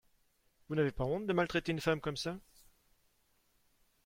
Vous 0.67 0.73
n’avez 0.73 0.91
pas 0.91 1.03
honte 1.03 1.27
de 1.27 1.31
maltraiter 1.33 1.71
une 1.73 1.79
femme 1.79 2.01
comme 2.01 2.17
ça… 2.17 2.39